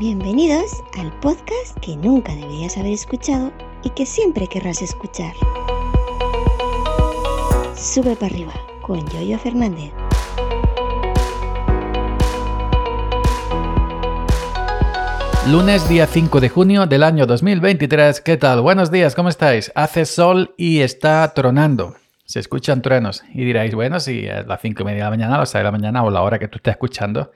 Bienvenidos 0.00 0.82
al 0.98 1.12
podcast 1.20 1.78
que 1.82 1.94
nunca 1.94 2.34
deberías 2.34 2.78
haber 2.78 2.94
escuchado 2.94 3.52
y 3.84 3.90
que 3.90 4.06
siempre 4.06 4.46
querrás 4.46 4.80
escuchar. 4.80 5.34
Sube 7.76 8.16
para 8.16 8.32
arriba 8.32 8.54
con 8.80 9.06
Yoyo 9.10 9.38
Fernández. 9.38 9.92
Lunes 15.46 15.86
día 15.86 16.06
5 16.06 16.40
de 16.40 16.48
junio 16.48 16.86
del 16.86 17.02
año 17.02 17.26
2023. 17.26 18.22
¿Qué 18.22 18.38
tal? 18.38 18.62
Buenos 18.62 18.90
días, 18.90 19.14
¿cómo 19.14 19.28
estáis? 19.28 19.70
Hace 19.74 20.06
sol 20.06 20.54
y 20.56 20.80
está 20.80 21.30
tronando. 21.34 21.94
Se 22.24 22.40
escuchan 22.40 22.80
truenos 22.80 23.22
y 23.34 23.44
diréis, 23.44 23.74
bueno, 23.74 24.00
si 24.00 24.24
es 24.26 24.46
las 24.46 24.62
5 24.62 24.80
y 24.80 24.84
media 24.86 25.00
de 25.00 25.04
la 25.04 25.10
mañana, 25.10 25.36
las 25.36 25.50
6 25.50 25.60
de 25.60 25.64
la 25.64 25.72
mañana 25.72 26.02
o 26.02 26.10
la 26.10 26.22
hora 26.22 26.38
que 26.38 26.48
tú 26.48 26.56
estés 26.56 26.72
escuchando, 26.72 27.32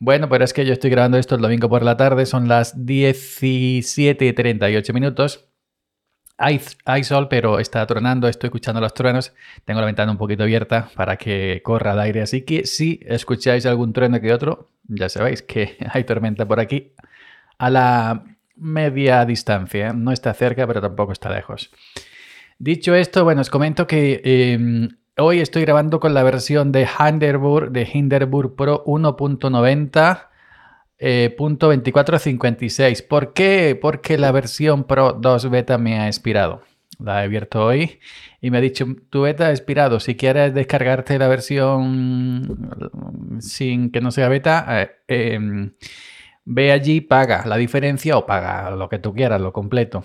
bueno, 0.00 0.30
pero 0.30 0.44
es 0.44 0.54
que 0.54 0.64
yo 0.64 0.72
estoy 0.72 0.88
grabando 0.90 1.18
esto 1.18 1.34
el 1.34 1.42
domingo 1.42 1.68
por 1.68 1.82
la 1.82 1.96
tarde, 1.98 2.24
son 2.24 2.48
las 2.48 2.86
17 2.86 4.24
y 4.24 4.32
38 4.32 4.92
minutos. 4.94 5.46
Hay, 6.38 6.58
hay, 6.86 7.04
sol, 7.04 7.28
pero 7.28 7.58
está 7.58 7.86
tronando, 7.86 8.26
estoy 8.26 8.48
escuchando 8.48 8.80
los 8.80 8.94
truenos. 8.94 9.34
Tengo 9.66 9.80
la 9.80 9.86
ventana 9.86 10.10
un 10.10 10.16
poquito 10.16 10.42
abierta 10.42 10.88
para 10.96 11.16
que 11.18 11.60
corra 11.62 11.92
el 11.92 12.00
aire, 12.00 12.22
así 12.22 12.42
que 12.46 12.64
si 12.64 12.98
escucháis 13.04 13.66
algún 13.66 13.92
trueno 13.92 14.18
que 14.22 14.32
otro, 14.32 14.70
ya 14.84 15.10
sabéis 15.10 15.42
que 15.42 15.76
hay 15.92 16.04
tormenta 16.04 16.48
por 16.48 16.60
aquí 16.60 16.94
a 17.58 17.68
la 17.68 18.24
media 18.56 19.26
distancia. 19.26 19.92
No 19.92 20.12
está 20.12 20.32
cerca, 20.32 20.66
pero 20.66 20.80
tampoco 20.80 21.12
está 21.12 21.28
lejos. 21.28 21.70
Dicho 22.58 22.94
esto, 22.94 23.22
bueno, 23.24 23.42
os 23.42 23.50
comento 23.50 23.86
que 23.86 24.22
eh, 24.24 24.88
Hoy 25.16 25.40
estoy 25.40 25.62
grabando 25.62 26.00
con 26.00 26.14
la 26.14 26.22
versión 26.22 26.72
de 26.72 26.86
Hinderburg, 26.86 27.72
de 27.72 27.88
Hinderburg 27.92 28.54
Pro 28.54 28.84
1.90. 28.84 30.30
Eh, 31.02 31.34
.2456. 31.38 33.06
¿Por 33.06 33.32
qué? 33.32 33.78
Porque 33.80 34.18
la 34.18 34.32
versión 34.32 34.84
Pro 34.84 35.14
2 35.14 35.50
beta 35.50 35.78
me 35.78 35.98
ha 35.98 36.06
expirado. 36.06 36.62
La 36.98 37.22
he 37.22 37.24
abierto 37.24 37.64
hoy 37.64 38.00
y 38.42 38.50
me 38.50 38.58
ha 38.58 38.60
dicho, 38.60 38.84
tu 39.08 39.22
beta 39.22 39.46
ha 39.46 39.50
expirado. 39.50 39.98
Si 40.00 40.16
quieres 40.16 40.52
descargarte 40.54 41.18
la 41.18 41.28
versión 41.28 43.40
sin 43.40 43.90
que 43.90 44.02
no 44.02 44.10
sea 44.10 44.28
beta, 44.28 44.82
eh, 44.82 44.90
em, 45.08 45.72
ve 46.44 46.72
allí, 46.72 47.00
paga 47.00 47.46
la 47.46 47.56
diferencia 47.56 48.18
o 48.18 48.26
paga 48.26 48.70
lo 48.70 48.90
que 48.90 48.98
tú 48.98 49.14
quieras, 49.14 49.40
lo 49.40 49.52
completo. 49.54 50.04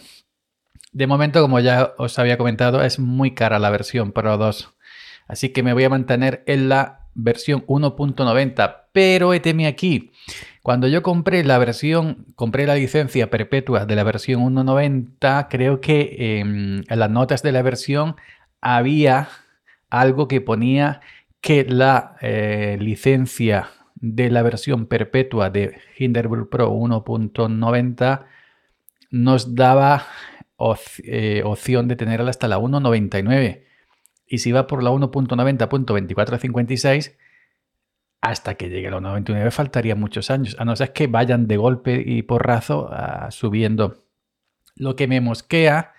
De 0.93 1.07
momento, 1.07 1.41
como 1.41 1.59
ya 1.59 1.93
os 1.97 2.17
había 2.19 2.37
comentado, 2.37 2.81
es 2.81 2.99
muy 2.99 3.33
cara 3.33 3.59
la 3.59 3.69
versión 3.69 4.13
Pro 4.13 4.37
2. 4.37 4.74
Así 5.27 5.49
que 5.49 5.63
me 5.63 5.73
voy 5.73 5.83
a 5.83 5.89
mantener 5.89 6.43
en 6.47 6.69
la 6.69 7.07
versión 7.13 7.65
1.90. 7.67 8.83
Pero 8.91 9.33
eteme 9.33 9.67
aquí. 9.67 10.11
Cuando 10.61 10.87
yo 10.87 11.03
compré 11.03 11.43
la 11.43 11.57
versión, 11.57 12.25
compré 12.35 12.65
la 12.65 12.75
licencia 12.75 13.29
perpetua 13.29 13.85
de 13.85 13.95
la 13.95 14.03
versión 14.03 14.41
1.90, 14.41 15.47
creo 15.49 15.79
que 15.79 16.39
em, 16.39 16.83
en 16.87 16.99
las 16.99 17.09
notas 17.09 17.43
de 17.43 17.51
la 17.51 17.61
versión 17.61 18.15
había 18.61 19.29
algo 19.89 20.27
que 20.27 20.41
ponía 20.41 21.01
que 21.41 21.65
la 21.65 22.15
eh, 22.21 22.77
licencia 22.79 23.69
de 23.95 24.31
la 24.31 24.41
versión 24.41 24.87
perpetua 24.87 25.49
de 25.51 25.77
Hinderburg 25.97 26.49
Pro 26.49 26.71
1.90 26.71 28.25
nos 29.11 29.55
daba 29.55 30.05
eh, 31.03 31.43
opción 31.45 31.87
de 31.87 31.95
tenerla 31.95 32.31
hasta 32.31 32.47
la 32.47 32.57
1.99. 32.57 33.63
Y 34.27 34.39
si 34.39 34.51
va 34.51 34.67
por 34.67 34.83
la 34.83 34.91
1.90.2456, 34.91 37.15
hasta 38.21 38.55
que 38.55 38.69
llegue 38.69 38.87
a 38.87 38.91
la 38.91 38.97
1.99 38.97 39.51
faltaría 39.51 39.95
muchos 39.95 40.31
años, 40.31 40.55
a 40.59 40.65
no 40.65 40.75
ser 40.75 40.93
que 40.93 41.07
vayan 41.07 41.47
de 41.47 41.57
golpe 41.57 42.03
y 42.05 42.23
porrazo 42.23 42.89
uh, 42.89 43.31
subiendo. 43.31 44.03
Lo 44.75 44.95
que 44.95 45.07
me 45.07 45.21
mosquea 45.21 45.93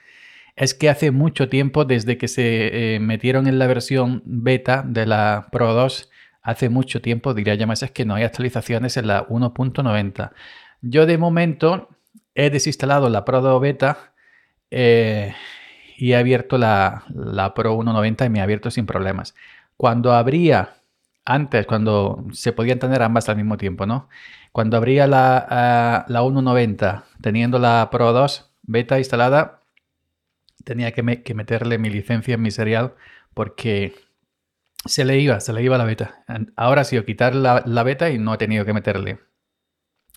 es 0.56 0.74
que 0.74 0.88
hace 0.88 1.12
mucho 1.12 1.48
tiempo, 1.48 1.84
desde 1.84 2.18
que 2.18 2.28
se 2.28 2.94
eh, 2.94 3.00
metieron 3.00 3.46
en 3.46 3.58
la 3.58 3.66
versión 3.66 4.22
beta 4.24 4.82
de 4.84 5.06
la 5.06 5.48
Pro 5.52 5.74
2, 5.74 6.10
hace 6.42 6.68
mucho 6.68 7.02
tiempo, 7.02 7.34
diría 7.34 7.54
ya 7.54 7.66
más, 7.66 7.82
es 7.82 7.90
que 7.90 8.04
no 8.04 8.14
hay 8.14 8.24
actualizaciones 8.24 8.96
en 8.96 9.06
la 9.06 9.26
1.90. 9.28 10.32
Yo 10.80 11.06
de 11.06 11.18
momento 11.18 11.88
he 12.34 12.50
desinstalado 12.50 13.08
la 13.08 13.24
Pro 13.24 13.40
2 13.40 13.60
beta. 13.60 14.14
Eh, 14.70 15.34
y 15.96 16.12
he 16.12 16.16
abierto 16.16 16.58
la, 16.58 17.04
Pro 17.54 17.74
190 17.74 18.26
y 18.26 18.30
me 18.30 18.40
ha 18.40 18.44
abierto 18.44 18.70
sin 18.70 18.86
problemas. 18.86 19.34
Cuando 19.76 20.12
abría, 20.12 20.82
antes, 21.24 21.66
cuando 21.66 22.24
se 22.32 22.52
podían 22.52 22.78
tener 22.78 23.02
ambas 23.02 23.28
al 23.28 23.36
mismo 23.36 23.56
tiempo, 23.56 23.86
¿no? 23.86 24.08
Cuando 24.52 24.76
abría 24.76 25.06
la, 25.06 26.04
la 26.08 26.20
190 26.20 27.04
teniendo 27.20 27.58
la 27.58 27.88
Pro 27.90 28.12
2 28.12 28.52
beta 28.62 28.98
instalada, 28.98 29.62
tenía 30.64 30.92
que, 30.92 31.02
meterle 31.02 31.78
mi 31.78 31.90
licencia 31.90 32.34
en 32.34 32.42
mi 32.42 32.50
serial 32.50 32.94
porque 33.34 33.94
se 34.84 35.04
le 35.04 35.18
iba, 35.18 35.40
se 35.40 35.52
le 35.52 35.62
iba 35.62 35.78
la 35.78 35.84
beta. 35.84 36.24
Ahora 36.56 36.84
sí, 36.84 36.96
o 36.98 37.04
quitar 37.04 37.34
la, 37.34 37.62
la 37.66 37.82
beta 37.82 38.10
y 38.10 38.18
no 38.18 38.34
he 38.34 38.38
tenido 38.38 38.64
que 38.64 38.72
meterle 38.72 39.18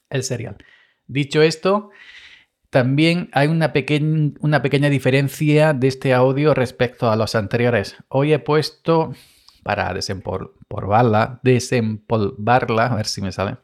el 0.10 0.24
serial. 0.24 0.58
Dicho 1.08 1.42
esto, 1.42 1.92
también 2.70 3.30
hay 3.34 3.48
una, 3.48 3.74
una 4.42 4.62
pequeña 4.62 4.90
diferencia 4.90 5.74
de 5.74 5.88
este 5.88 6.14
audio 6.14 6.54
respecto 6.54 7.10
a 7.10 7.16
los 7.16 7.36
anteriores. 7.36 7.98
Hoy 8.10 8.34
he 8.34 8.40
puesto, 8.40 9.14
para 9.64 9.94
desempolvarla, 9.94 11.40
desempolvarla, 11.44 12.88
a 12.88 12.96
ver 12.96 13.08
si 13.08 13.22
me 13.22 13.32
sale, 13.32 13.58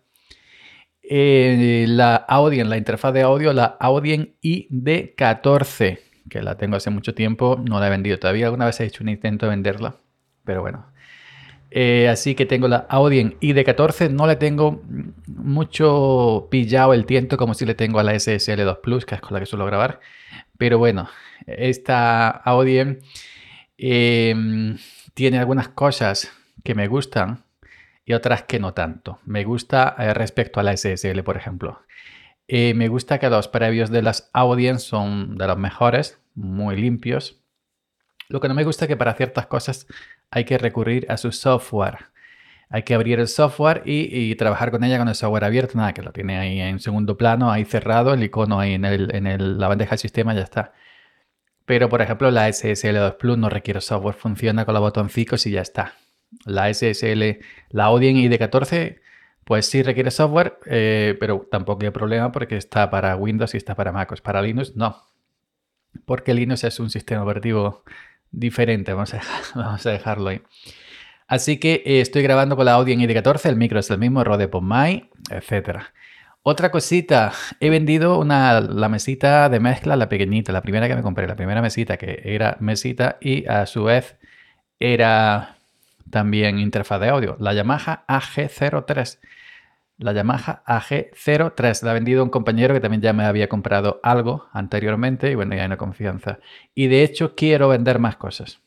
eh, 1.08 1.86
la 1.88 2.16
Audien, 2.16 2.70
la 2.70 2.78
interfaz 2.78 3.14
de 3.14 3.22
audio, 3.22 3.54
la 3.54 3.78
Audien 3.80 4.36
ID14, 4.42 6.00
que 6.30 6.42
la 6.42 6.58
tengo 6.58 6.76
hace 6.76 6.90
mucho 6.90 7.14
tiempo, 7.14 7.62
no 7.64 7.80
la 7.80 7.88
he 7.88 7.92
vendido 7.92 8.18
todavía. 8.18 8.46
Alguna 8.48 8.66
vez 8.66 8.80
he 8.80 8.86
hecho 8.86 9.04
un 9.04 9.10
intento 9.10 9.46
de 9.46 9.52
venderla, 9.52 9.98
pero 10.44 10.62
bueno, 10.62 10.88
eh, 11.78 12.08
así 12.08 12.36
que 12.36 12.46
tengo 12.46 12.70
la 12.70 12.86
Audien 12.88 13.38
ID14. 13.42 14.10
No 14.10 14.28
le 14.28 14.38
tengo 14.38 14.82
mucho 15.28 16.48
pillado 16.50 16.94
el 16.94 17.06
tiento 17.06 17.36
como 17.36 17.54
si 17.54 17.66
le 17.66 17.76
tengo 17.76 18.00
a 18.00 18.04
la 18.04 18.14
SSL2 18.14 18.80
Plus, 18.80 19.06
que 19.06 19.16
es 19.16 19.22
con 19.22 19.34
la 19.34 19.42
que 19.42 19.46
suelo 19.46 19.66
grabar. 19.66 20.00
Pero 20.58 20.78
bueno, 20.78 21.10
esta 21.46 22.30
Audien 22.30 23.02
em, 23.78 24.78
tiene 25.14 25.38
algunas 25.38 25.68
cosas 25.68 26.32
que 26.64 26.76
me 26.76 26.88
gustan 26.88 27.44
y 28.06 28.14
otras 28.14 28.44
que 28.44 28.58
no 28.58 28.74
tanto. 28.74 29.20
Me 29.26 29.44
gusta 29.44 29.98
eh, 30.00 30.14
respecto 30.14 30.62
a 30.62 30.64
la 30.64 30.78
SSL, 30.78 31.24
por 31.24 31.36
ejemplo. 31.36 31.82
Eh, 32.48 32.74
me 32.74 32.88
gusta 32.88 33.20
que 33.20 33.30
los 33.30 33.50
previos 33.50 33.90
de 33.90 34.02
las 34.02 34.30
Audien 34.32 34.80
son 34.80 35.38
de 35.38 35.46
los 35.48 35.58
mejores, 35.58 36.20
muy 36.36 36.78
limpios. 36.78 37.42
Lo 38.30 38.40
que 38.40 38.48
no 38.48 38.54
me 38.54 38.64
gusta 38.64 38.86
es 38.86 38.90
que 38.90 38.96
para 38.96 39.14
ciertas 39.14 39.48
cosas 39.48 39.88
hay 40.32 40.46
que 40.46 40.58
recurrir 40.58 41.06
a 41.10 41.18
su 41.18 41.32
software. 41.32 42.08
Hay 42.70 42.84
que 42.84 42.96
abrir 42.96 43.20
el 43.20 43.28
software 43.28 43.84
y, 43.86 44.36
trabajar 44.36 44.72
con 44.72 44.84
ella 44.84 44.98
con 44.98 45.08
el 45.08 45.16
software 45.16 45.46
abierto. 45.46 45.78
Nada, 45.78 45.94
que 45.94 46.02
lo 46.02 46.12
tiene 46.12 46.38
ahí 46.38 46.60
en 46.60 46.80
segundo 46.80 47.16
plano, 47.16 47.52
ahí 47.52 47.64
cerrado, 47.64 48.14
el 48.14 48.24
icono 48.24 48.60
ahí 48.60 48.74
en, 48.74 48.86
el, 48.86 49.14
en 49.16 49.60
la 49.60 49.68
bandeja 49.68 49.92
del 49.92 50.00
sistema, 50.00 50.34
ya 50.34 50.42
está. 50.42 50.74
Pero, 51.66 51.90
por 51.90 52.02
ejemplo, 52.02 52.30
la 52.32 52.48
SSL2 52.50 53.18
Plus 53.18 53.38
no 53.38 53.50
requiere 53.50 53.82
software, 53.82 54.16
funciona 54.16 54.66
con 54.66 54.74
los 54.74 54.82
botoncicos 54.82 55.46
y 55.48 55.52
ya 55.52 55.62
está. 55.62 55.94
La 56.46 56.72
SSL, 56.74 57.40
la 57.70 57.86
Audien 57.86 58.18
ID14, 58.18 59.00
pues 59.46 59.68
sí 59.68 59.84
requiere 59.84 60.12
software, 60.12 60.60
eh, 60.66 61.16
pero 61.20 61.48
tampoco 61.50 61.84
hay 61.86 61.92
problema 61.92 62.32
porque 62.32 62.58
está 62.58 62.90
para 62.90 63.16
Windows 63.16 63.54
y 63.54 63.58
está 63.58 63.76
para 63.76 63.92
MacOS. 63.92 64.22
Para 64.22 64.42
Linux, 64.42 64.76
no. 64.76 65.02
Porque 66.06 66.34
Linux 66.34 66.64
es 66.64 66.80
un 66.80 66.90
sistema 66.90 67.24
operativo 67.24 67.84
diferente. 68.32 68.94
Vamos 68.94 69.14
a, 69.14 69.22
vamos 69.56 69.86
a 69.86 69.92
dejarlo 69.92 70.30
ahí. 70.30 70.42
Así 71.28 71.58
que 71.58 71.82
eh, 71.86 72.02
estoy 72.02 72.22
grabando 72.22 72.56
con 72.56 72.66
la 72.66 72.74
Audi 72.74 72.94
en 72.94 73.00
ID14, 73.00 73.50
el 73.50 73.56
micro 73.56 73.80
es 73.80 73.90
el 73.90 73.98
mismo, 73.98 74.24
Rode 74.24 74.48
PodMic, 74.48 75.08
etc. 75.32 75.80
Otra 76.44 76.70
cosita, 76.70 77.34
he 77.60 77.72
vendido 77.72 78.20
una, 78.20 78.62
la 78.62 78.90
mesita 78.90 79.50
de 79.50 79.60
mezcla, 79.60 79.96
la 79.96 80.08
pequeñita, 80.08 80.54
la 80.54 80.62
primera 80.62 80.88
que 80.88 80.96
me 80.96 81.02
compré, 81.02 81.28
la 81.28 81.36
primera 81.36 81.62
mesita 81.62 81.98
que 81.98 82.22
era 82.24 82.58
mesita 82.60 83.18
y 83.20 83.48
a 83.48 83.66
su 83.66 83.86
vez 83.86 84.18
era 84.80 85.58
también 86.12 86.60
interfaz 86.60 87.02
de 87.02 87.10
audio, 87.10 87.36
la 87.40 87.54
Yamaha 87.54 88.06
AG03. 88.08 89.18
La 89.98 90.12
Yamaha 90.12 90.62
AG03 90.66 91.84
la 91.84 91.92
ha 91.92 91.94
vendido 91.94 92.24
un 92.24 92.30
compañero 92.30 92.74
que 92.74 92.82
también 92.82 93.02
ya 93.02 93.14
me 93.14 93.24
había 93.24 93.48
comprado 93.48 94.02
algo 94.04 94.48
anteriormente 94.52 95.32
y 95.32 95.36
bueno, 95.36 95.56
ya 95.56 95.62
hay 95.62 95.68
una 95.68 95.78
confianza. 95.78 96.40
Y 96.74 96.88
de 96.88 97.04
hecho 97.04 97.34
quiero 97.36 97.70
vender 97.70 98.00
más 98.00 98.18
cosas. 98.18 98.60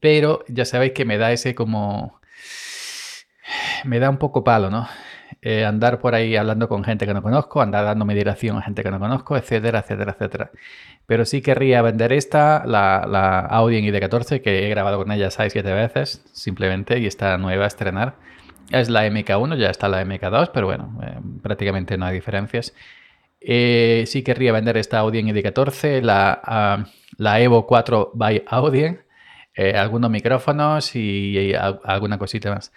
Pero 0.00 0.44
ya 0.48 0.64
sabéis 0.64 0.92
que 0.92 1.04
me 1.04 1.16
da 1.16 1.32
ese 1.32 1.54
como... 1.54 2.20
Me 3.84 3.98
da 3.98 4.10
un 4.10 4.18
poco 4.18 4.44
palo, 4.44 4.70
¿no? 4.70 4.88
Eh, 5.42 5.64
andar 5.64 6.00
por 6.00 6.14
ahí 6.14 6.36
hablando 6.36 6.68
con 6.68 6.84
gente 6.84 7.06
que 7.06 7.14
no 7.14 7.22
conozco, 7.22 7.62
andar 7.62 7.84
dándome 7.84 8.14
dirección 8.14 8.58
a 8.58 8.62
gente 8.62 8.82
que 8.82 8.90
no 8.90 8.98
conozco, 8.98 9.36
etcétera, 9.36 9.80
etcétera, 9.80 10.12
etcétera. 10.12 10.50
Pero 11.06 11.24
sí 11.24 11.40
querría 11.40 11.82
vender 11.82 12.12
esta, 12.12 12.64
la, 12.66 13.06
la 13.08 13.40
Audi 13.40 13.80
ID14, 13.80 14.42
que 14.42 14.66
he 14.66 14.68
grabado 14.68 14.98
con 14.98 15.10
ella 15.12 15.28
6-7 15.28 15.62
veces, 15.62 16.22
simplemente, 16.32 16.98
y 16.98 17.06
está 17.06 17.38
nueva 17.38 17.64
a 17.64 17.68
estrenar 17.68 18.16
es 18.70 18.88
la 18.88 19.06
MK1, 19.06 19.56
ya 19.56 19.70
está 19.70 19.88
la 19.88 20.04
MK2, 20.04 20.50
pero 20.52 20.66
bueno, 20.66 20.98
eh, 21.02 21.18
prácticamente 21.42 21.96
no 21.98 22.06
hay 22.06 22.14
diferencias. 22.14 22.74
Eh, 23.40 24.04
sí 24.06 24.22
querría 24.22 24.52
vender 24.52 24.76
esta 24.76 24.98
Audien 24.98 25.28
ED14, 25.28 26.02
la, 26.02 26.40
ah, 26.44 26.84
la 27.16 27.40
Evo 27.40 27.66
4 27.66 28.12
by 28.14 28.44
Audien, 28.46 29.02
eh, 29.54 29.74
algunos 29.76 30.10
micrófonos 30.10 30.94
y, 30.94 31.54
alguna 31.54 32.18
cosita 32.18 32.54
más. 32.54 32.72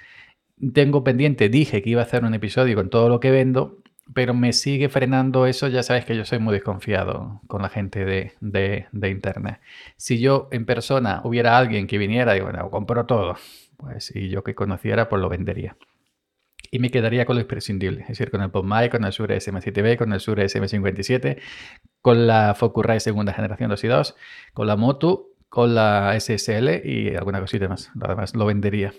Tengo 0.74 1.04
pendiente, 1.04 1.50
dije 1.50 1.82
que 1.82 1.90
iba 1.90 2.02
a 2.02 2.06
hacer 2.06 2.24
un 2.24 2.34
episodio 2.34 2.76
con 2.76 2.90
todo 2.90 3.10
lo 3.10 3.20
que 3.20 3.32
vendo, 3.32 3.80
pero 4.14 4.34
me 4.34 4.54
sigue 4.54 4.90
frenando 4.90 5.46
eso. 5.48 5.68
Ya 5.68 5.84
sabes 5.84 6.06
que 6.06 6.16
yo 6.16 6.26
soy 6.26 6.40
muy 6.40 6.54
desconfiado 6.54 7.42
con 7.48 7.62
la 7.62 7.70
gente 7.70 8.06
de, 8.06 8.34
de, 8.42 9.10
internet. 9.10 9.60
Si 9.98 10.20
yo 10.20 10.48
en 10.52 10.66
persona 10.66 11.22
hubiera 11.24 11.58
alguien 11.58 11.88
que 11.88 11.98
viniera 11.98 12.38
y 12.38 12.42
bueno, 12.42 12.70
compro 12.70 13.06
todo, 13.06 13.36
pues 13.84 14.06
si 14.06 14.30
yo 14.30 14.44
que 14.44 14.56
conociera, 14.56 15.10
pues 15.10 15.22
lo 15.22 15.30
vendería. 15.30 15.76
Y 16.72 16.80
me 16.80 16.90
quedaría 16.90 17.26
con 17.26 17.36
lo 17.36 17.42
imprescindible, 17.42 18.02
es 18.02 18.08
decir, 18.08 18.32
con 18.32 18.42
el 18.42 18.50
PodMic, 18.50 18.92
con 18.92 19.04
el 19.04 19.12
Shure 19.12 19.38
SM7B, 19.38 19.98
con 19.98 20.14
el 20.14 20.20
Shure 20.20 20.46
SM57, 20.46 21.40
con 22.02 22.26
la 22.26 22.56
Focusrite 22.56 23.02
segunda 23.02 23.34
generación 23.34 23.70
2 23.70 23.84
y 23.84 23.88
2, 23.88 24.16
con 24.54 24.68
la 24.68 24.76
Moto, 24.76 25.28
con 25.50 25.76
la 25.76 26.18
SSL 26.20 26.82
y 26.84 27.16
alguna 27.16 27.42
cosita 27.42 27.68
más. 27.68 27.92
Además, 28.02 28.34
lo 28.36 28.46
vendería. 28.46 28.94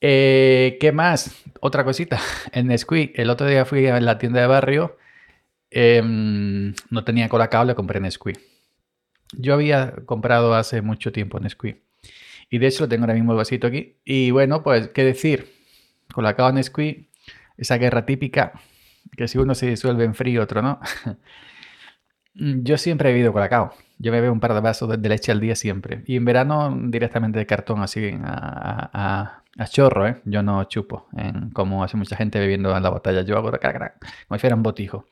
Eh, 0.00 0.78
¿Qué 0.80 0.92
más? 0.92 1.44
Otra 1.60 1.84
cosita. 1.84 2.20
En 2.52 2.68
Nesquik, 2.68 3.18
el 3.18 3.30
otro 3.30 3.46
día 3.46 3.64
fui 3.64 3.86
a 3.86 3.98
la 4.00 4.18
tienda 4.18 4.40
de 4.40 4.46
barrio. 4.46 4.96
Em, 5.70 6.74
no 6.90 7.04
tenía 7.04 7.28
cola 7.28 7.48
cable, 7.48 7.74
compré 7.74 8.00
Nesquik. 8.00 8.38
Yo 9.32 9.54
había 9.54 9.94
comprado 10.06 10.54
hace 10.54 10.82
mucho 10.82 11.12
tiempo 11.12 11.40
Nesquik. 11.40 11.82
Y 12.50 12.58
de 12.58 12.66
hecho 12.66 12.84
lo 12.84 12.88
tengo 12.88 13.04
ahora 13.04 13.14
mismo 13.14 13.32
el 13.32 13.38
vasito 13.38 13.68
aquí. 13.68 13.96
Y 14.04 14.32
bueno, 14.32 14.62
pues, 14.62 14.88
¿qué 14.88 15.04
decir? 15.04 15.46
Con 16.12 16.24
la 16.24 16.34
cava 16.34 16.52
Nesquik, 16.52 17.08
esa 17.56 17.78
guerra 17.78 18.04
típica, 18.04 18.52
que 19.16 19.28
si 19.28 19.38
uno 19.38 19.54
se 19.54 19.66
disuelve 19.66 20.04
en 20.04 20.14
frío, 20.14 20.42
otro 20.42 20.60
no. 20.60 20.80
Yo 22.34 22.78
siempre 22.78 23.10
he 23.10 23.12
bebido 23.12 23.32
colacao. 23.32 23.72
Yo 23.98 24.12
me 24.12 24.20
bebo 24.20 24.32
un 24.32 24.40
par 24.40 24.54
de 24.54 24.60
vasos 24.60 24.88
de 25.00 25.08
leche 25.08 25.30
al 25.30 25.40
día 25.40 25.54
siempre. 25.54 26.02
Y 26.06 26.16
en 26.16 26.24
verano 26.24 26.76
directamente 26.86 27.38
de 27.38 27.46
cartón, 27.46 27.82
así 27.82 28.10
a, 28.24 29.42
chorro, 29.68 30.06
¿eh? 30.06 30.22
Yo 30.24 30.42
no 30.42 30.64
chupo, 30.64 31.08
como 31.52 31.84
hace 31.84 31.96
mucha 31.96 32.16
gente 32.16 32.38
bebiendo 32.38 32.74
en 32.74 32.82
la 32.82 32.88
botella. 32.90 33.22
Yo 33.22 33.36
hago 33.36 33.50
como 33.50 34.36
si 34.36 34.38
fuera 34.38 34.56
un 34.56 34.62
botijo. 34.62 35.06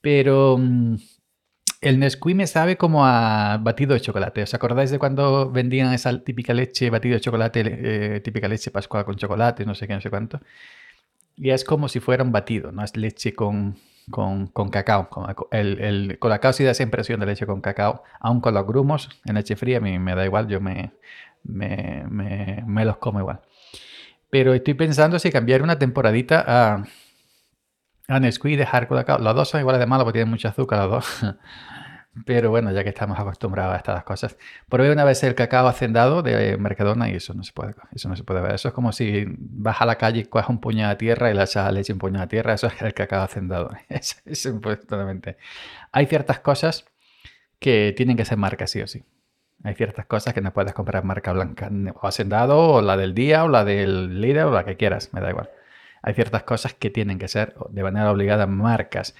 Pero 0.00 0.58
mm, 0.58 0.96
el 1.86 1.98
Nesquik 1.98 2.34
me 2.34 2.46
sabe 2.46 2.76
como 2.76 3.06
a 3.06 3.58
batido 3.58 3.94
de 3.94 4.00
chocolate. 4.00 4.42
¿Os 4.42 4.54
acordáis 4.54 4.90
de 4.90 4.98
cuando 4.98 5.50
vendían 5.50 5.92
esa 5.92 6.22
típica 6.22 6.54
leche, 6.54 6.90
batido 6.90 7.14
de 7.14 7.20
chocolate, 7.20 7.62
eh, 7.64 8.20
típica 8.20 8.48
leche 8.48 8.70
pascual 8.70 9.04
con 9.04 9.16
chocolate, 9.16 9.64
no 9.64 9.74
sé 9.74 9.86
qué, 9.86 9.94
no 9.94 10.00
sé 10.00 10.10
cuánto? 10.10 10.40
Y 11.36 11.50
es 11.50 11.64
como 11.64 11.88
si 11.88 12.00
fuera 12.00 12.24
un 12.24 12.32
batido, 12.32 12.72
no 12.72 12.82
es 12.82 12.96
leche 12.96 13.34
con, 13.34 13.76
con, 14.10 14.48
cacao. 14.70 15.08
el, 15.50 15.80
el 15.80 16.18
colacao 16.18 16.52
sí 16.52 16.64
da 16.64 16.70
esa 16.70 16.82
impresión 16.82 17.20
de 17.20 17.26
leche 17.26 17.46
con 17.46 17.60
cacao, 17.60 18.02
aun 18.20 18.40
con 18.40 18.54
los 18.54 18.66
grumos 18.66 19.10
en 19.24 19.34
leche 19.34 19.56
fría, 19.56 19.78
a 19.78 19.80
mí 19.80 19.98
me 19.98 20.14
da 20.14 20.24
igual, 20.24 20.48
yo 20.48 20.60
me, 20.60 20.92
me, 21.44 22.04
me, 22.66 22.84
los 22.84 22.96
como 22.98 23.20
igual. 23.20 23.40
Pero 24.30 24.54
estoy 24.54 24.74
pensando 24.74 25.18
si 25.18 25.30
cambiar 25.30 25.62
una 25.62 25.78
temporadita 25.78 26.44
a, 26.46 26.84
a 28.08 28.20
Nesquik 28.20 28.52
y 28.52 28.56
dejar 28.56 28.88
colacao. 28.88 29.18
Los 29.18 29.34
dos 29.34 29.48
son 29.48 29.60
iguales 29.60 29.80
de 29.80 29.86
malos 29.86 30.04
porque 30.04 30.18
tienen 30.18 30.30
mucho 30.30 30.48
azúcar 30.48 30.80
los 30.80 30.90
dos. 30.90 31.36
Pero 32.24 32.48
bueno, 32.48 32.72
ya 32.72 32.82
que 32.82 32.88
estamos 32.88 33.18
acostumbrados 33.18 33.74
a 33.74 33.76
estas 33.76 34.04
cosas. 34.04 34.38
Probé 34.70 34.90
una 34.90 35.04
vez 35.04 35.22
el 35.22 35.34
cacao 35.34 35.68
hacendado 35.68 36.22
de 36.22 36.56
Mercadona 36.56 37.10
y 37.10 37.16
eso 37.16 37.34
no 37.34 37.42
se 37.42 37.52
puede, 37.52 37.74
eso 37.92 38.08
no 38.08 38.16
se 38.16 38.24
puede 38.24 38.40
ver. 38.40 38.54
Eso 38.54 38.68
es 38.68 38.74
como 38.74 38.92
si 38.92 39.26
vas 39.28 39.82
a 39.82 39.86
la 39.86 39.96
calle 39.96 40.20
y 40.20 40.24
coges 40.24 40.48
un 40.48 40.58
puñado 40.58 40.90
de 40.90 40.96
tierra 40.96 41.30
y 41.30 41.34
le 41.34 41.42
echas 41.42 41.70
leche 41.72 41.92
un 41.92 41.98
puñado 41.98 42.22
de 42.22 42.28
tierra. 42.28 42.54
Eso 42.54 42.68
es 42.68 42.80
el 42.80 42.94
cacao 42.94 43.22
hacendado. 43.22 43.70
Eso 43.90 44.16
es 44.24 44.42
totalmente. 44.86 45.36
Hay 45.92 46.06
ciertas 46.06 46.40
cosas 46.40 46.86
que 47.58 47.92
tienen 47.94 48.16
que 48.16 48.24
ser 48.24 48.38
marcas 48.38 48.70
sí 48.70 48.80
o 48.80 48.86
sí. 48.86 49.04
Hay 49.62 49.74
ciertas 49.74 50.06
cosas 50.06 50.32
que 50.32 50.40
no 50.40 50.52
puedes 50.52 50.72
comprar 50.72 51.04
marca 51.04 51.32
blanca. 51.32 51.70
O 52.00 52.06
hacendado, 52.06 52.58
o 52.58 52.82
la 52.82 52.96
del 52.96 53.14
día, 53.14 53.44
o 53.44 53.48
la 53.48 53.64
del 53.64 54.20
líder, 54.20 54.44
o 54.44 54.52
la 54.52 54.64
que 54.64 54.76
quieras. 54.76 55.12
Me 55.12 55.20
da 55.20 55.30
igual. 55.30 55.50
Hay 56.06 56.14
ciertas 56.14 56.44
cosas 56.44 56.72
que 56.72 56.88
tienen 56.88 57.18
que 57.18 57.26
ser 57.26 57.56
de 57.68 57.82
manera 57.82 58.12
obligada 58.12 58.46
marcas. 58.46 59.16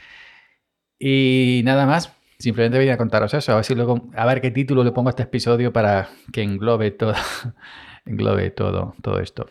Y 1.00 1.62
nada 1.64 1.84
más. 1.84 2.12
Simplemente 2.38 2.78
voy 2.78 2.88
a 2.90 2.98
contaros 2.98 3.32
eso, 3.32 3.52
a 3.52 4.26
ver, 4.26 4.40
qué 4.42 4.50
título 4.50 4.84
le 4.84 4.92
pongo 4.92 5.08
a 5.08 5.10
este 5.10 5.22
episodio 5.22 5.72
para 5.72 6.10
que 6.34 6.42
englobe 6.42 6.90
todo, 6.90 7.14
englobe 8.04 8.50
todo, 8.50 8.94
todo 9.02 9.20
esto. 9.20 9.48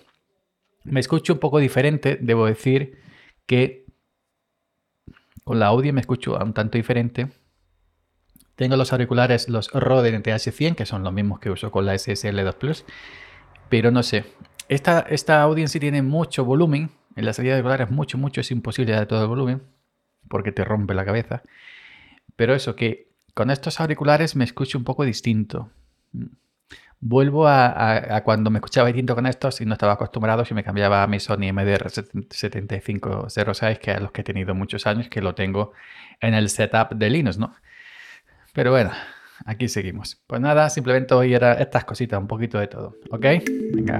Me 0.84 1.00
escucho 1.00 1.34
un 1.34 1.40
poco 1.40 1.58
diferente, 1.58 2.20
debo 2.22 2.46
decir 2.46 3.00
que 3.48 3.86
con 5.44 5.58
la 5.58 5.66
audio 5.66 5.92
me 5.94 6.02
escucho 6.02 6.38
un 6.38 6.54
tanto 6.54 6.78
diferente. 6.78 7.30
Tengo 8.56 8.78
los 8.78 8.94
auriculares, 8.94 9.50
los 9.50 9.72
Rode 9.72 10.16
NTH100, 10.18 10.76
que 10.76 10.86
son 10.86 11.04
los 11.04 11.12
mismos 11.12 11.40
que 11.40 11.50
uso 11.50 11.72
con 11.72 11.88
la 11.88 11.96
SSL2 11.96 12.54
Plus, 12.54 12.86
pero 13.68 13.90
no 13.90 14.04
sé. 14.04 14.26
Esta, 14.70 15.00
esta 15.10 15.42
audiencia 15.42 15.82
tiene 15.82 16.04
mucho 16.04 16.46
volumen, 16.46 16.92
en 17.16 17.26
la 17.26 17.34
salida 17.34 17.54
de 17.54 17.60
auriculares 17.60 17.92
mucho, 17.92 18.18
mucho, 18.18 18.42
es 18.42 18.52
imposible 18.52 18.94
dar 18.94 19.06
todo 19.08 19.22
el 19.22 19.28
volumen, 19.28 19.62
porque 20.30 20.52
te 20.52 20.64
rompe 20.64 20.94
la 20.94 21.06
cabeza. 21.06 21.44
Pero 22.36 22.54
eso, 22.54 22.76
que 22.76 23.10
con 23.34 23.50
estos 23.52 23.80
auriculares 23.80 24.36
me 24.36 24.44
escucho 24.44 24.78
un 24.78 24.84
poco 24.84 25.06
distinto. 25.06 25.70
Vuelvo 27.00 27.48
a, 27.48 28.22
cuando 28.24 28.50
me 28.50 28.60
escuchaba 28.60 28.88
distinto 28.88 29.16
con 29.16 29.26
estos 29.28 29.62
y 29.62 29.66
no 29.66 29.74
estaba 29.74 29.94
acostumbrado 29.94 30.46
si 30.46 30.54
me 30.54 30.64
cambiaba 30.64 31.04
a 31.04 31.08
mi 31.08 31.20
Sony 31.20 31.52
MDR7506, 31.52 33.80
que 33.80 33.92
es 33.92 34.02
los 34.02 34.12
que 34.12 34.22
he 34.22 34.24
tenido 34.24 34.56
muchos 34.56 34.88
años, 34.88 35.10
que 35.10 35.22
lo 35.22 35.36
tengo 35.36 35.74
en 36.20 36.34
el 36.34 36.50
setup 36.50 36.94
de 36.96 37.10
Linux, 37.10 37.38
¿no? 37.38 37.54
Pero 38.54 38.72
bueno, 38.72 38.92
aquí 39.46 39.68
seguimos. 39.68 40.22
Pues 40.26 40.42
nada, 40.42 40.70
simplemente 40.70 41.14
hoy 41.14 41.34
era 41.34 41.54
estas 41.54 41.86
cositas, 41.86 42.20
un 42.20 42.28
poquito 42.28 42.58
de 42.58 42.68
todo, 42.68 42.96
¿ok? 43.12 43.26
Venga. 43.74 44.00